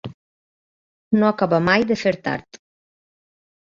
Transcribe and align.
No 1.21 1.29
acaba 1.33 1.63
mai 1.69 1.87
de 1.93 2.01
fer 2.07 2.17
tard. 2.29 2.63